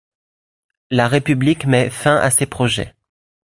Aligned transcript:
La 0.89 1.07
République 1.07 1.67
met 1.67 1.91
fin 1.91 2.15
à 2.17 2.31
ces 2.31 2.47
projets. 2.47 2.95